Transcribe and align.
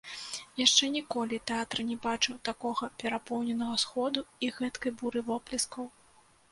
Яшчэ 0.59 0.87
ніколі 0.93 1.39
тэатр 1.51 1.83
не 1.89 1.97
бачыў 2.07 2.39
такога 2.49 2.91
перапоўненага 3.05 3.75
сходу 3.85 4.27
і 4.47 4.55
гэткай 4.59 4.91
буры 5.03 5.19
воплескаў. 5.31 5.85